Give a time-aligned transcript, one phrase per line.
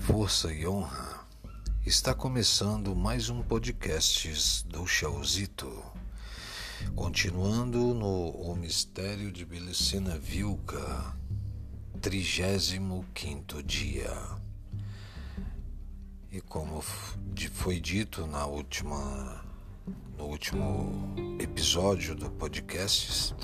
[0.00, 1.26] Força e honra.
[1.84, 5.70] Está começando mais um podcast do Chauzito.
[6.96, 11.14] Continuando no O Mistério de Belicena Vilca,
[12.00, 14.10] 35 dia.
[16.32, 19.44] E como foi dito na última
[20.16, 23.34] no último episódio do podcast,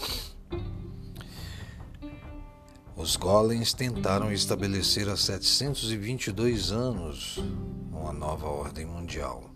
[2.97, 7.39] os golems tentaram estabelecer há 722 anos
[7.93, 9.51] uma nova ordem mundial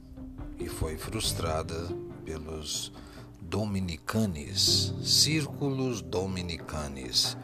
[0.59, 1.89] e foi frustrada
[2.23, 2.93] pelos
[3.41, 7.35] dominicanes, círculos dominicanes,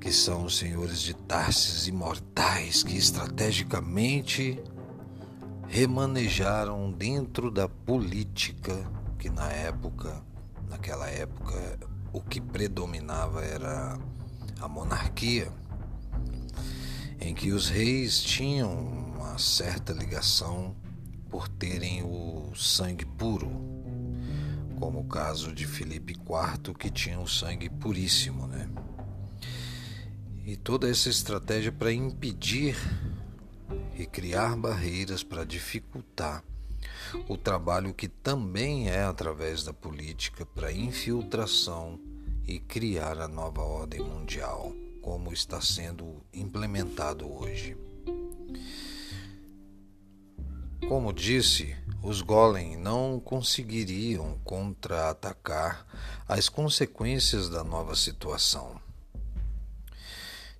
[0.00, 4.58] que são os senhores de Tarsis imortais que estrategicamente
[5.68, 10.22] remanejaram dentro da política que na época,
[10.68, 11.78] naquela época,
[12.10, 13.98] o que predominava era
[14.62, 15.52] a monarquia,
[17.20, 20.76] em que os reis tinham uma certa ligação
[21.28, 23.50] por terem o sangue puro,
[24.78, 28.70] como o caso de Filipe IV, que tinha o sangue puríssimo, né?
[30.46, 32.76] E toda essa estratégia para impedir
[33.96, 36.44] e criar barreiras para dificultar
[37.28, 42.11] o trabalho que também é através da política para infiltração
[42.46, 47.76] e criar a nova ordem mundial, como está sendo implementado hoje.
[50.88, 55.86] Como disse, os Golem não conseguiriam contra-atacar
[56.28, 58.80] as consequências da nova situação.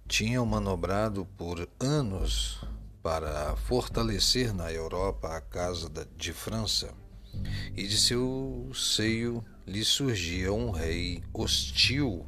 [0.06, 2.64] Tinham manobrado por anos
[3.02, 7.01] para fortalecer na Europa a Casa de França
[7.76, 12.26] e de seu seio lhe surgia um rei hostil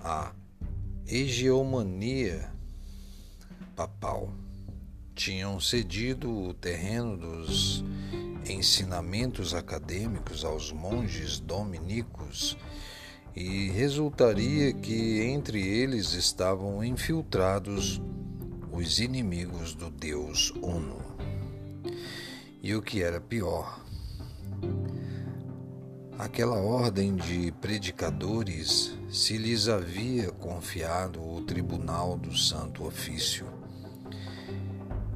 [0.00, 0.32] à
[1.06, 2.52] hegemonia
[3.74, 4.32] papal.
[5.14, 7.84] Tinham cedido o terreno dos
[8.46, 12.56] ensinamentos acadêmicos aos monges dominicos
[13.34, 18.00] e resultaria que entre eles estavam infiltrados
[18.70, 21.02] os inimigos do Deus Uno.
[22.64, 23.84] E o que era pior,
[26.18, 33.46] Aquela ordem de predicadores se lhes havia confiado o tribunal do Santo Ofício,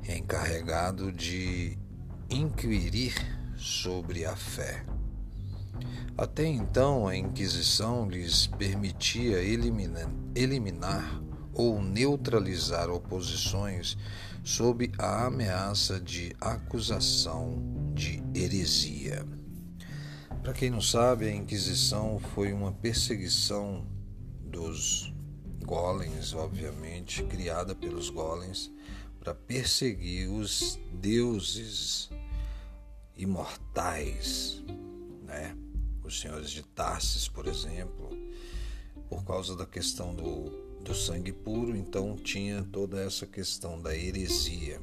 [0.06, 1.78] encarregado de
[2.28, 3.14] inquirir
[3.56, 4.84] sobre a fé.
[6.18, 11.27] Até então, a Inquisição lhes permitia eliminar, eliminar
[11.58, 13.98] ou neutralizar oposições
[14.44, 17.60] sob a ameaça de acusação
[17.94, 19.26] de heresia.
[20.40, 23.84] Para quem não sabe, a Inquisição foi uma perseguição
[24.44, 25.12] dos
[25.64, 28.70] golems, obviamente, criada pelos golems
[29.18, 32.08] para perseguir os deuses
[33.16, 34.62] imortais,
[35.26, 35.56] né?
[36.04, 38.08] Os senhores de Tarsis, por exemplo,
[39.08, 44.80] por causa da questão do, do sangue puro, então tinha toda essa questão da heresia.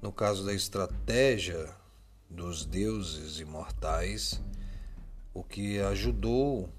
[0.00, 1.68] No caso da estratégia
[2.30, 4.42] dos deuses imortais,
[5.34, 6.70] o que ajudou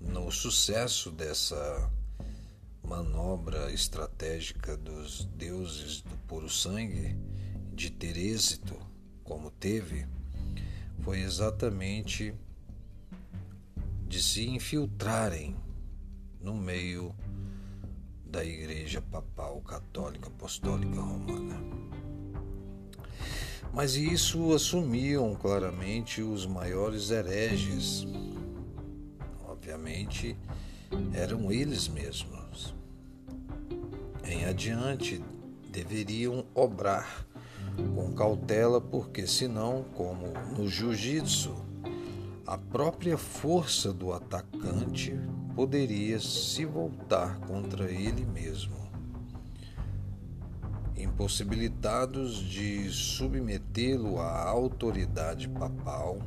[0.00, 1.90] no sucesso dessa
[2.84, 7.16] manobra estratégica dos deuses do puro sangue
[7.74, 8.78] de ter êxito
[9.24, 10.06] como teve
[11.00, 12.32] foi exatamente
[14.06, 15.56] de se infiltrarem
[16.40, 17.14] no meio
[18.24, 21.58] da Igreja Papal Católica Apostólica Romana.
[23.72, 28.06] Mas isso assumiam claramente os maiores hereges.
[29.46, 30.36] Obviamente,
[31.12, 32.74] eram eles mesmos.
[34.24, 35.22] Em adiante,
[35.70, 37.26] deveriam obrar
[37.94, 41.54] com cautela, porque senão, como no jiu-jitsu,
[42.48, 45.14] a própria força do atacante
[45.54, 48.78] poderia se voltar contra ele mesmo
[50.96, 56.18] impossibilitados de submetê-lo à autoridade papal,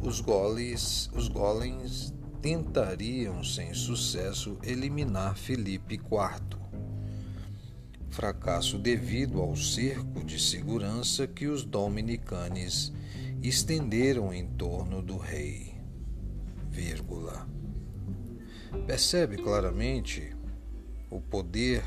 [0.00, 6.60] os golems, os golems tentariam sem sucesso eliminar Filipe IV.
[8.10, 12.92] Fracasso devido ao cerco de segurança que os dominicanes
[13.42, 15.71] estenderam em torno do rei.
[16.72, 17.46] Vírgula.
[18.86, 20.34] Percebe claramente
[21.10, 21.84] o poder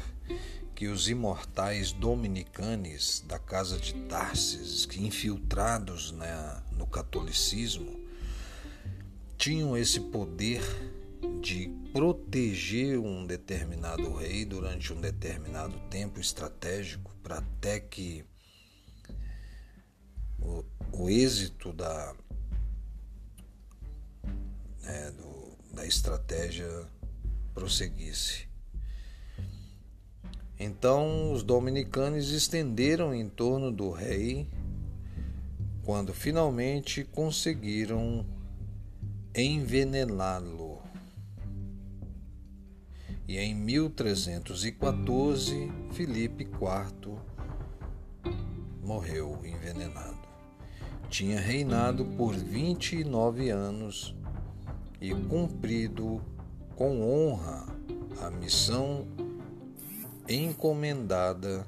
[0.75, 6.13] que os imortais dominicanes da casa de Tarsis, que infiltrados
[6.77, 7.99] no catolicismo,
[9.37, 10.61] tinham esse poder
[11.41, 18.23] de proteger um determinado rei durante um determinado tempo estratégico para até que
[20.39, 22.15] o, o êxito da,
[25.75, 26.88] da estratégia
[27.54, 28.48] prosseguisse.
[30.57, 34.48] Então os dominicanos estenderam em torno do rei
[35.83, 38.25] quando finalmente conseguiram
[39.36, 40.81] envenená-lo.
[43.28, 47.19] E em 1314, Filipe IV
[48.81, 50.24] morreu envenenado.
[51.10, 54.14] Tinha reinado por 29 anos
[55.06, 56.19] e cumprido
[56.75, 57.68] com honra
[58.24, 59.06] a missão
[60.28, 61.68] encomendada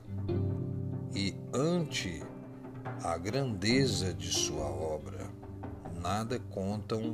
[1.13, 2.23] e ante
[3.03, 5.29] a grandeza de sua obra.
[6.01, 7.13] Nada contam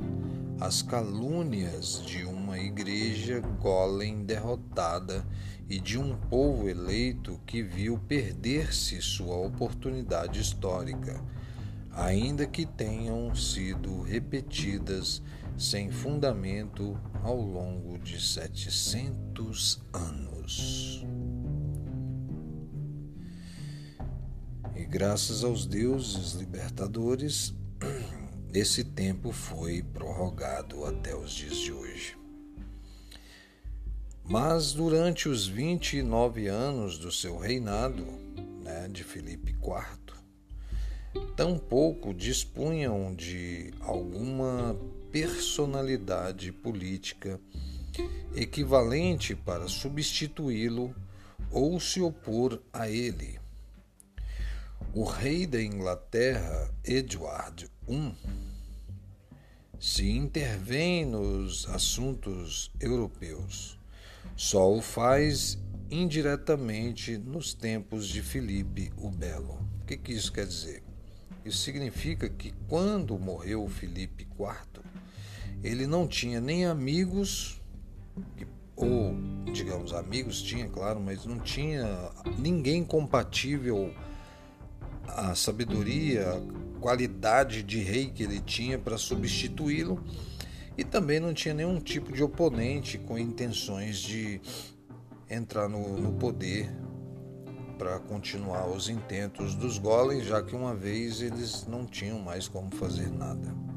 [0.58, 5.26] as calúnias de uma igreja golem derrotada
[5.68, 11.20] e de um povo eleito que viu perder-se sua oportunidade histórica,
[11.92, 15.22] ainda que tenham sido repetidas
[15.56, 21.04] sem fundamento ao longo de 700 anos.
[24.74, 27.54] E graças aos deuses libertadores,
[28.52, 32.16] esse tempo foi prorrogado até os dias de hoje.
[34.24, 38.04] Mas durante os 29 anos do seu reinado,
[38.62, 40.14] né, de Filipe IV,
[41.36, 44.74] tampouco dispunham de alguma
[45.14, 47.40] personalidade política
[48.34, 50.92] equivalente para substituí-lo
[51.52, 53.38] ou se opor a ele.
[54.92, 58.12] O rei da Inglaterra, Edward I,
[59.78, 63.78] se intervém nos assuntos europeus.
[64.34, 65.56] Só o faz
[65.88, 69.60] indiretamente nos tempos de Filipe o Belo.
[69.80, 70.82] O que, que isso quer dizer?
[71.44, 74.93] Isso significa que quando morreu Filipe IV,
[75.64, 77.58] ele não tinha nem amigos,
[78.76, 79.14] ou,
[79.50, 83.90] digamos, amigos tinha, claro, mas não tinha ninguém compatível
[85.08, 90.04] à sabedoria, à qualidade de rei que ele tinha para substituí-lo,
[90.76, 94.42] e também não tinha nenhum tipo de oponente com intenções de
[95.30, 96.70] entrar no, no poder
[97.78, 102.70] para continuar os intentos dos golems, já que uma vez eles não tinham mais como
[102.74, 103.73] fazer nada.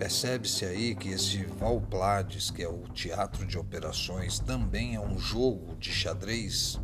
[0.00, 5.76] Percebe-se aí que esse Valplades, que é o teatro de operações, também é um jogo
[5.76, 6.80] de xadrez?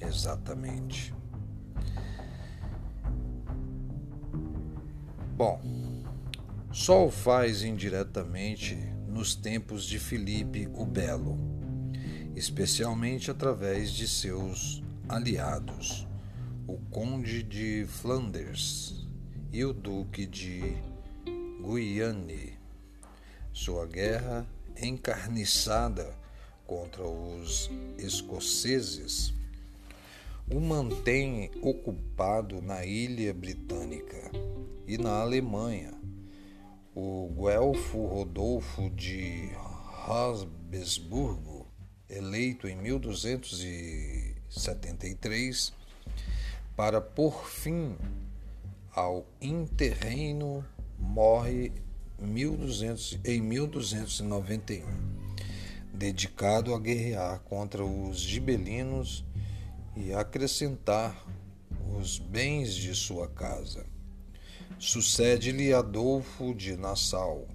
[0.00, 1.12] Exatamente.
[5.36, 5.60] Bom,
[6.70, 8.76] só o faz indiretamente
[9.08, 11.36] nos tempos de Filipe o Belo,
[12.36, 16.06] especialmente através de seus aliados,
[16.68, 19.08] o Conde de Flanders
[19.52, 20.96] e o Duque de
[21.68, 22.58] Guiane.
[23.52, 24.46] Sua guerra
[24.80, 26.16] encarniçada
[26.66, 29.34] contra os escoceses
[30.50, 34.30] o mantém ocupado na ilha britânica
[34.86, 35.92] e na Alemanha.
[36.94, 39.50] O Guelfo Rodolfo de
[40.06, 41.66] Habsburgo,
[42.08, 45.74] eleito em 1273
[46.74, 47.94] para pôr fim
[48.90, 50.64] ao interreino
[50.98, 51.72] morre
[52.20, 54.84] 1200, em 1291,
[55.94, 59.24] dedicado a guerrear contra os gibelinos
[59.96, 61.24] e acrescentar
[61.96, 63.86] os bens de sua casa.
[64.78, 67.46] Sucede-lhe Adolfo de Nassau,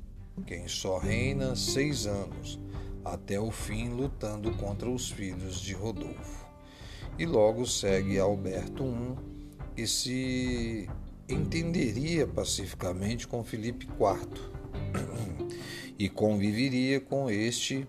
[0.45, 2.59] quem só reina seis anos,
[3.05, 6.45] até o fim lutando contra os filhos de Rodolfo.
[7.17, 10.89] E logo segue Alberto I, que se
[11.27, 14.51] entenderia pacificamente com Filipe IV
[15.97, 17.87] e conviveria com este,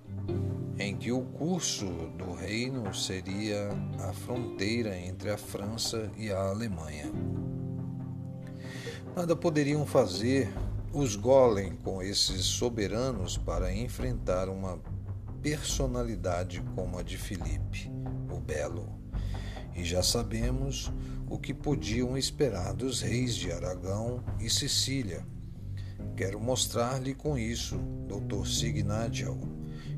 [0.79, 1.87] em que o curso
[2.19, 7.11] do reino seria a fronteira entre a França e a Alemanha.
[9.17, 10.53] Nada poderiam fazer
[10.93, 14.79] os Golem com esses soberanos para enfrentar uma
[15.43, 17.91] personalidade como a de Filipe,
[18.31, 18.89] o Belo.
[19.75, 20.93] E já sabemos
[21.29, 25.27] o que podiam esperar dos reis de Aragão e Sicília.
[26.17, 27.77] Quero mostrar-lhe com isso,
[28.07, 28.47] Dr.
[28.47, 29.39] Signadial,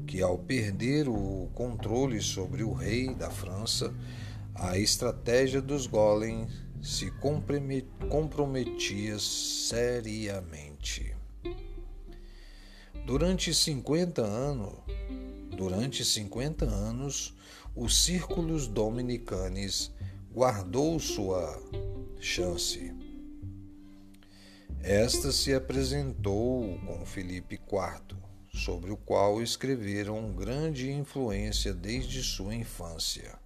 [0.07, 3.93] que ao perder o controle sobre o rei da França,
[4.55, 6.47] a estratégia dos Golem
[6.81, 7.13] se
[8.09, 11.15] comprometia seriamente.
[13.05, 14.75] Durante 50 anos,
[15.57, 17.35] durante 50 anos,
[17.75, 19.93] os círculos dominicanes
[20.37, 21.59] guardou sua
[22.21, 22.93] chance.
[24.83, 28.19] Esta se apresentou com Felipe IV,
[28.53, 33.39] sobre o qual escreveram grande influência desde sua infância.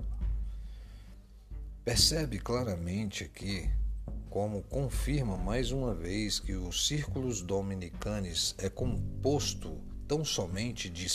[1.84, 3.70] Percebe claramente aqui
[4.28, 11.06] como confirma mais uma vez que os círculos dominicanes é composto tão somente de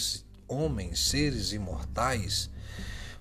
[0.47, 2.49] homens, seres imortais,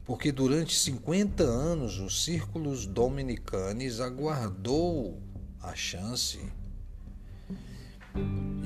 [0.05, 5.23] porque durante 50 anos os círculos dominicanes aguardou
[5.61, 6.41] a chance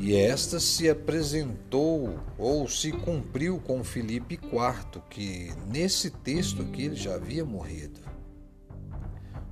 [0.01, 6.95] e esta se apresentou ou se cumpriu com Filipe IV, que nesse texto aqui ele
[6.95, 8.01] já havia morrido,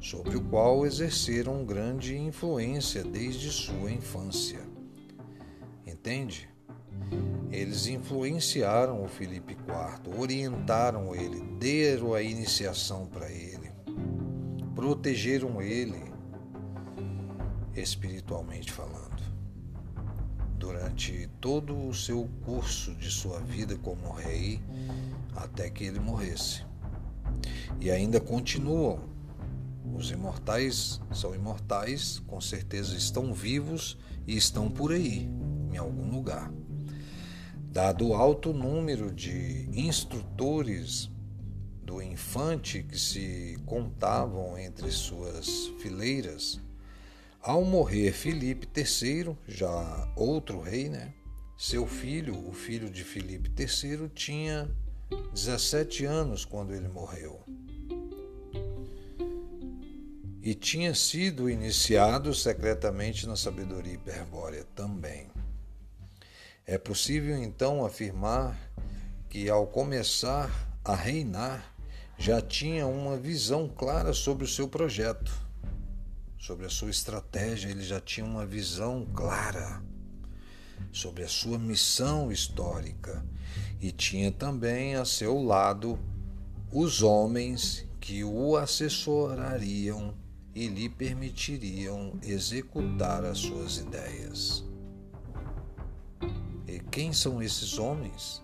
[0.01, 4.61] sobre o qual exerceram grande influência desde sua infância.
[5.87, 6.49] Entende?
[7.51, 13.71] Eles influenciaram o Filipe IV, orientaram ele, deram a iniciação para ele,
[14.75, 16.03] protegeram ele
[17.75, 19.07] espiritualmente falando
[20.67, 24.61] durante todo o seu curso de sua vida como rei
[25.37, 26.65] até que ele morresse.
[27.81, 28.99] E ainda continuam.
[29.95, 35.31] Os imortais são imortais, com certeza estão vivos e estão por aí,
[35.73, 36.53] em algum lugar.
[37.77, 41.11] Dado o alto número de instrutores
[41.83, 46.59] do infante que se contavam entre suas fileiras,
[47.39, 51.13] ao morrer Filipe III, já outro rei, né?
[51.55, 54.75] Seu filho, o filho de Filipe III, tinha
[55.35, 57.45] 17 anos quando ele morreu.
[60.41, 65.36] E tinha sido iniciado secretamente na sabedoria hiperbórea também.
[66.67, 68.59] É possível então afirmar
[69.29, 70.51] que ao começar
[70.85, 71.75] a reinar
[72.19, 75.47] já tinha uma visão clara sobre o seu projeto
[76.47, 79.83] sobre a sua estratégia, ele já tinha uma visão clara
[80.93, 83.27] sobre a sua missão histórica
[83.81, 85.99] e tinha também a seu lado
[86.73, 90.15] os homens que o assessorariam
[90.55, 94.65] e lhe permitiriam executar as suas ideias.
[96.79, 98.43] Quem são esses homens?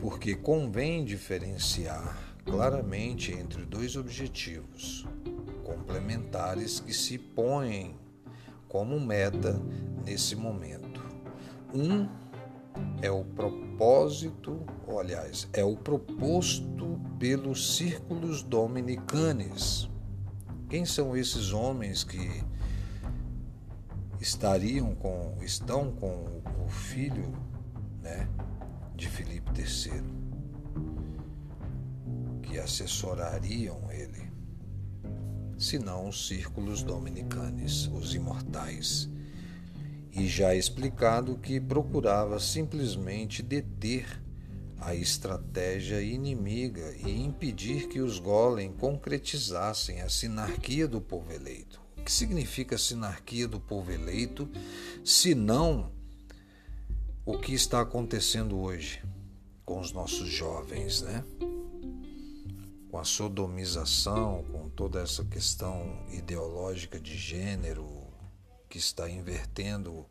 [0.00, 5.06] Porque convém diferenciar claramente entre dois objetivos
[5.64, 7.96] complementares que se põem
[8.68, 9.60] como meta
[10.04, 11.02] nesse momento.
[11.74, 12.08] Um
[13.02, 19.88] é o propósito, ou aliás, é o proposto pelos círculos dominicanes.
[20.68, 22.44] Quem são esses homens que
[24.20, 27.32] estariam com, estão com o filho,
[28.02, 28.28] né,
[28.94, 30.02] de Filipe III,
[32.42, 34.26] que assessorariam ele?
[35.58, 39.08] senão os círculos dominicanes, os imortais.
[40.12, 44.22] E já explicado que procurava simplesmente deter
[44.78, 51.85] a estratégia inimiga e impedir que os golem concretizassem a sinarquia do povo eleito.
[52.06, 54.48] Que significa a sinarquia do povo eleito,
[55.04, 55.90] se não
[57.24, 59.02] o que está acontecendo hoje
[59.64, 61.24] com os nossos jovens, né?
[62.88, 68.06] com a sodomização, com toda essa questão ideológica de gênero
[68.68, 70.06] que está invertendo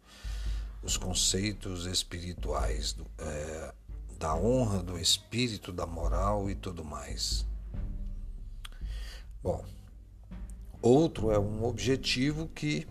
[0.84, 3.74] os conceitos espirituais do, é,
[4.20, 7.46] da honra, do espírito, da moral e tudo mais.
[9.42, 9.64] Bom,
[10.88, 12.88] outro é um objetivo que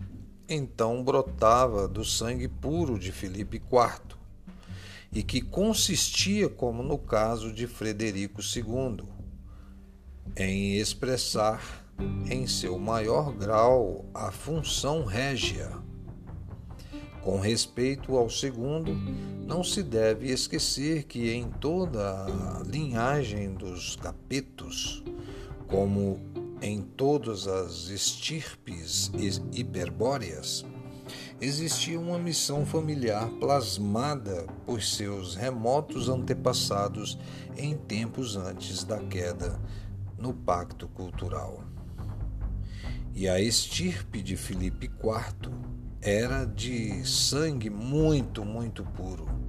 [0.47, 4.15] então brotava do sangue puro de Filipe IV
[5.11, 9.05] e que consistia, como no caso de Frederico II,
[10.35, 11.85] em expressar
[12.29, 15.71] em seu maior grau a função régia.
[17.21, 18.93] Com respeito ao segundo,
[19.47, 25.01] não se deve esquecer que em toda a linhagem dos capetos,
[25.67, 29.11] como em todas as estirpes
[29.53, 30.65] hiperbóreas,
[31.39, 37.17] existia uma missão familiar plasmada por seus remotos antepassados
[37.57, 39.59] em tempos antes da queda
[40.17, 41.63] no pacto cultural.
[43.13, 45.51] E a estirpe de Filipe IV
[46.01, 49.44] era de sangue muito, muito puro.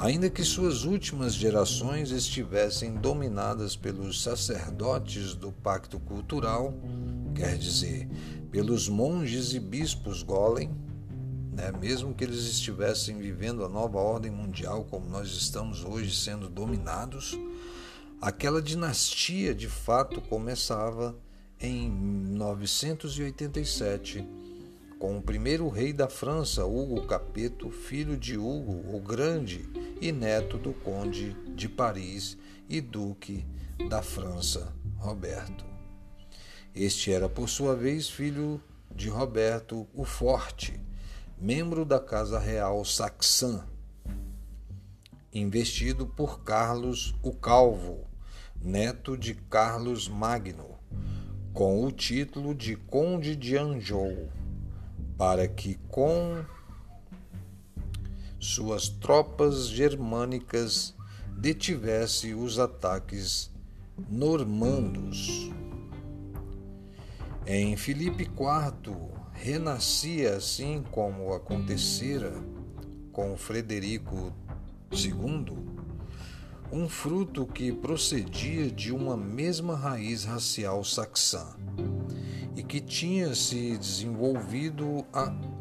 [0.00, 6.72] Ainda que suas últimas gerações estivessem dominadas pelos sacerdotes do pacto cultural,
[7.34, 8.08] quer dizer,
[8.48, 10.70] pelos monges e bispos Golem,
[11.52, 11.72] né?
[11.80, 17.36] mesmo que eles estivessem vivendo a nova ordem mundial como nós estamos hoje sendo dominados,
[18.20, 21.18] aquela dinastia de fato começava
[21.60, 24.24] em 987
[24.96, 30.58] com o primeiro rei da França, Hugo Capeto, filho de Hugo o Grande e neto
[30.58, 32.36] do conde de Paris
[32.68, 33.44] e duque
[33.88, 35.64] da França, Roberto.
[36.74, 38.62] Este era, por sua vez, filho
[38.94, 40.80] de Roberto o Forte,
[41.36, 43.64] membro da Casa Real Saxã,
[45.32, 48.06] investido por Carlos o Calvo,
[48.60, 50.78] neto de Carlos Magno,
[51.52, 54.30] com o título de Conde de Anjou,
[55.16, 56.44] para que com
[58.38, 60.94] suas tropas germânicas
[61.36, 63.50] detivesse os ataques
[64.08, 65.50] normandos.
[67.46, 68.94] Em Filipe IV,
[69.32, 72.32] renascia assim como acontecera
[73.12, 74.32] com Frederico
[74.92, 75.56] II,
[76.70, 81.56] um fruto que procedia de uma mesma raiz racial saxã
[82.54, 85.04] e que tinha se desenvolvido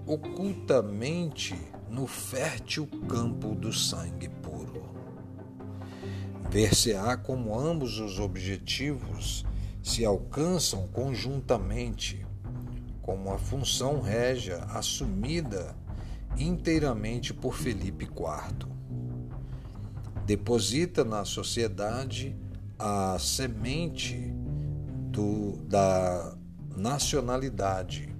[0.05, 1.55] ocultamente
[1.89, 4.83] no fértil campo do sangue puro.
[6.49, 9.45] Ver-se-á como ambos os objetivos
[9.83, 12.25] se alcançam conjuntamente
[13.01, 15.75] como a função régia assumida
[16.37, 18.67] inteiramente por Felipe IV.
[20.25, 22.35] Deposita na sociedade
[22.77, 24.33] a semente
[25.09, 26.35] do, da
[26.75, 28.13] nacionalidade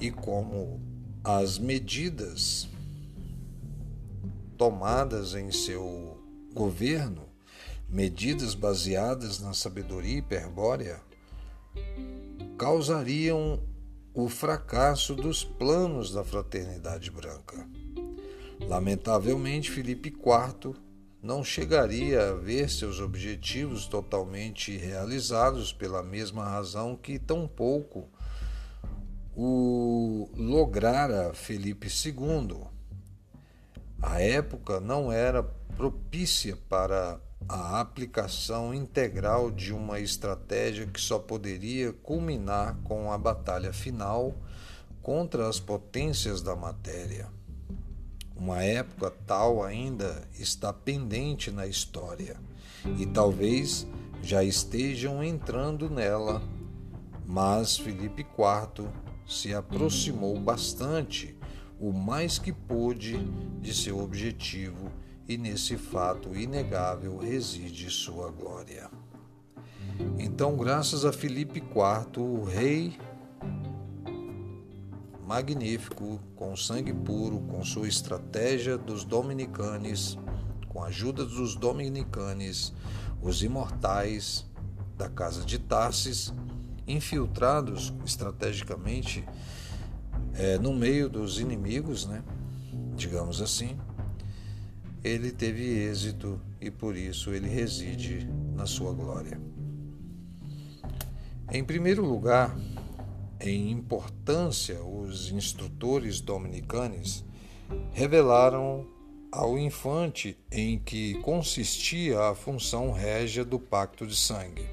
[0.00, 0.80] e como
[1.22, 2.68] as medidas
[4.58, 6.18] tomadas em seu
[6.52, 7.28] governo,
[7.88, 11.00] medidas baseadas na sabedoria hiperbórea,
[12.58, 13.62] causariam
[14.12, 17.68] o fracasso dos planos da fraternidade branca.
[18.60, 20.74] Lamentavelmente, Felipe IV
[21.22, 28.08] não chegaria a ver seus objetivos totalmente realizados pela mesma razão que tampouco
[29.36, 32.77] o lograra Felipe II.
[34.00, 41.92] A época não era propícia para a aplicação integral de uma estratégia que só poderia
[41.92, 44.34] culminar com a batalha final
[45.02, 47.28] contra as potências da matéria.
[48.36, 52.36] Uma época tal ainda está pendente na história
[52.98, 53.86] e talvez
[54.22, 56.42] já estejam entrando nela,
[57.26, 58.88] mas Felipe IV
[59.26, 61.37] se aproximou bastante,
[61.80, 63.18] o mais que pôde,
[63.60, 64.90] de seu objetivo
[65.28, 68.90] e nesse fato inegável reside sua glória.
[70.18, 72.96] Então, graças a Filipe IV, o rei
[75.26, 80.16] magnífico, com sangue puro, com sua estratégia dos dominicanes,
[80.68, 82.72] com a ajuda dos dominicanes,
[83.20, 84.46] os imortais
[84.96, 86.32] da casa de Tarsis,
[86.86, 89.22] infiltrados estrategicamente
[90.38, 92.22] é, no meio dos inimigos, né?
[92.94, 93.76] digamos assim,
[95.02, 99.40] ele teve êxito e por isso ele reside na sua glória.
[101.50, 102.56] Em primeiro lugar,
[103.40, 107.24] em importância, os instrutores dominicanos
[107.92, 108.86] revelaram
[109.32, 114.66] ao infante em que consistia a função régia do pacto de sangue,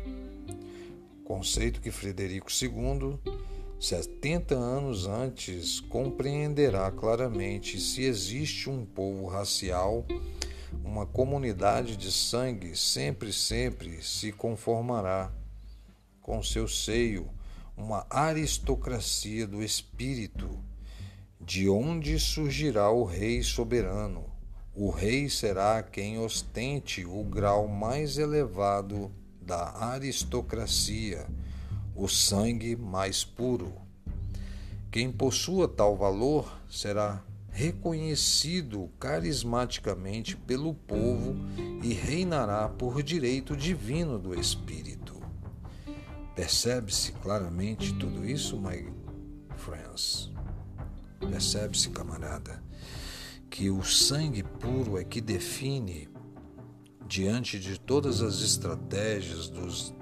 [1.24, 3.20] conceito que Frederico II
[3.80, 10.06] 70 anos antes, compreenderá claramente se existe um povo racial,
[10.84, 15.32] uma comunidade de sangue sempre, sempre se conformará
[16.22, 17.30] com seu seio
[17.78, 20.50] uma aristocracia do espírito,
[21.40, 24.26] de onde surgirá o rei soberano.
[24.74, 29.12] O rei será quem ostente o grau mais elevado
[29.42, 31.28] da aristocracia
[31.96, 33.74] o sangue mais puro.
[34.92, 41.36] Quem possua tal valor será reconhecido carismaticamente pelo povo
[41.82, 45.16] e reinará por direito divino do Espírito.
[46.36, 48.92] Percebe-se claramente tudo isso, my
[49.56, 50.30] friends?
[51.20, 52.62] Percebe-se, camarada,
[53.50, 56.10] que o sangue puro é que define,
[57.08, 59.94] diante de todas as estratégias dos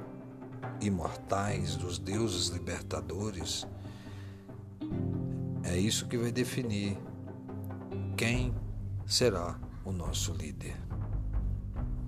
[0.86, 3.66] imortais, dos deuses libertadores,
[5.64, 6.98] é isso que vai definir
[8.18, 8.54] quem
[9.06, 10.76] será o nosso líder.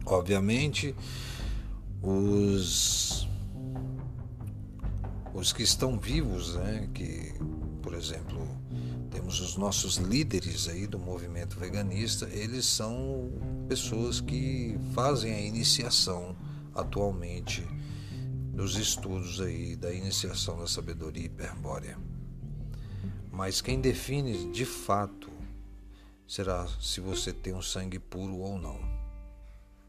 [0.05, 0.95] Obviamente,
[2.01, 3.27] os
[5.33, 7.33] os que estão vivos, né, que,
[7.81, 8.47] por exemplo,
[9.11, 13.31] temos os nossos líderes aí do movimento veganista, eles são
[13.67, 16.35] pessoas que fazem a iniciação
[16.73, 17.67] atualmente
[18.55, 21.99] dos estudos aí da iniciação da sabedoria hiperbórea.
[23.29, 25.29] Mas quem define de fato
[26.25, 28.79] será se você tem um sangue puro ou não.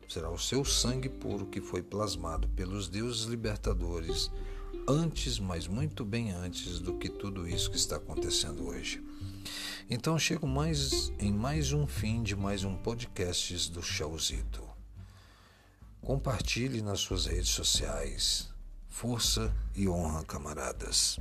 [0.09, 4.33] Será o seu sangue puro que foi plasmado pelos deuses libertadores
[4.89, 9.01] antes, mas muito bem antes do que tudo isso que está acontecendo hoje.
[9.89, 14.61] Então chego mais em mais um fim de mais um podcast do Chauzito.
[16.01, 18.56] Compartilhe nas suas redes sociais.
[18.99, 21.19] Força e honra, camaradas.